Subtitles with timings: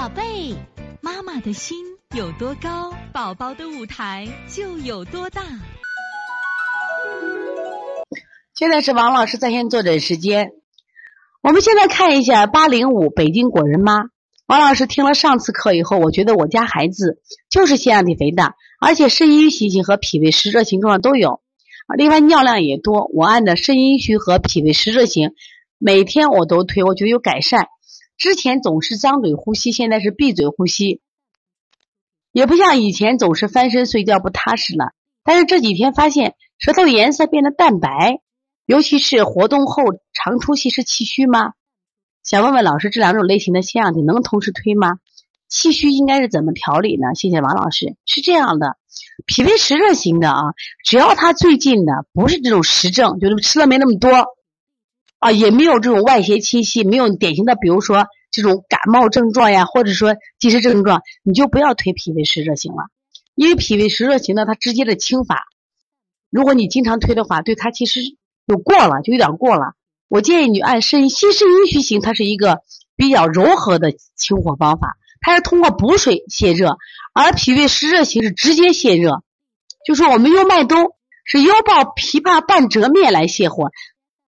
[0.00, 0.56] 宝贝，
[1.02, 1.76] 妈妈的心
[2.16, 5.42] 有多高，宝宝的舞台就有多大。
[8.54, 10.52] 现在是王老师在线坐诊时间。
[11.42, 14.04] 我们现在看一下八零五北京果仁妈。
[14.46, 21.42] 王老师听了上次课以后，我觉得我家孩子就是腺样体肥大，而且肾阴虚型和脾胃湿热型症状都有。
[21.94, 23.10] 另外尿量也多。
[23.12, 25.32] 我按照肾阴虚和脾胃湿热型，
[25.76, 27.68] 每天我都推，我觉得有改善。
[28.20, 31.00] 之前总是张嘴呼吸，现在是闭嘴呼吸，
[32.32, 34.92] 也不像以前总是翻身睡觉不踏实了。
[35.24, 38.20] 但是这几天发现舌头颜色变得淡白，
[38.66, 41.54] 尤其是活动后常出气是气虚吗？
[42.22, 44.98] 想问问老师，这两种类型的腺样体能同时推吗？
[45.48, 47.14] 气虚应该是怎么调理呢？
[47.14, 47.96] 谢谢王老师。
[48.04, 48.76] 是这样的，
[49.24, 50.42] 脾胃湿热型的啊，
[50.84, 54.10] 只要他最近的不是这种实症，就是吃的没那么多。
[55.20, 62.84] 啊，也没有这种外邪侵袭，没有典型的，比如说这种感冒症状呀，或者说积食症状，你就不要推脾胃湿热型了，
[63.34, 65.44] 因为脾胃湿热型呢，它直接的清法，
[66.30, 68.00] 如果你经常推的话，对它其实
[68.48, 69.74] 就过了，就有点过了。
[70.08, 72.62] 我建议你按肾心肾阴虚型，它是一个
[72.96, 76.78] 比较柔和的清火方法，它是通过补水泄热，
[77.12, 79.22] 而脾胃湿热型是直接泄热，
[79.84, 83.70] 就说我们用麦冬是腰抱枇杷半折面来泻火。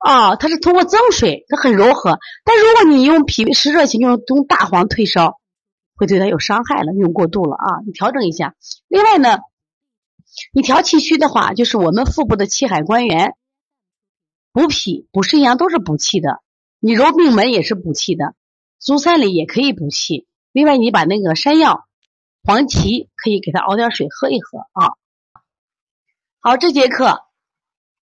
[0.00, 2.18] 啊，它是通过增水，它很柔和。
[2.42, 5.38] 但如果你用脾湿热型，用用大黄退烧，
[5.94, 7.66] 会对它有伤害了，用过度了啊！
[7.84, 8.54] 你调整一下。
[8.88, 9.40] 另外呢，
[10.54, 13.34] 你调气虚的话，就是我们腹部的气海关元，
[14.52, 16.40] 补脾补肾阳都是补气的。
[16.78, 18.34] 你揉命门也是补气的，
[18.78, 20.26] 足三里也可以补气。
[20.50, 21.86] 另外，你把那个山药、
[22.42, 24.94] 黄芪可以给它熬点水喝一喝啊。
[26.40, 27.20] 好，这节课。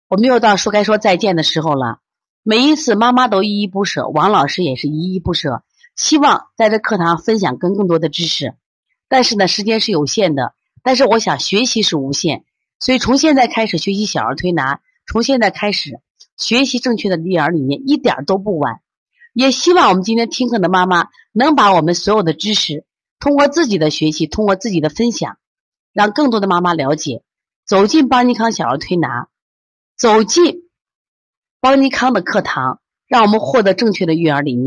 [0.08, 2.00] 我们又到说该说再见的时候了。
[2.42, 5.62] 每一次妈妈都依依不舍，王老师也是依依不舍。
[5.96, 8.54] 希望在这课堂分享更更多的知识，
[9.08, 10.54] 但是呢，时间是有限的。
[10.82, 12.44] 但是我想学习是无限，
[12.80, 16.00] 所以从现在开始学习小儿推拿，从现在开始
[16.38, 18.80] 学习正确的育儿理念，一点都不晚。
[19.34, 22.86] 也希望我们今天听课的妈妈能把我们所有的知识，
[23.20, 25.36] 通过自己的学习，通过自己的分享，
[25.92, 27.22] 让更多的妈妈了解，
[27.66, 29.28] 走进邦尼康小儿推拿。
[29.98, 30.69] 走进
[31.60, 34.66] 邦尼康的课堂，让我们获得正确的育儿理念。